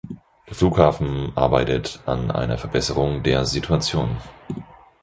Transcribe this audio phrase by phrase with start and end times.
[0.47, 4.17] Der Flughafen arbeitet an einer Verbesserung der Situation.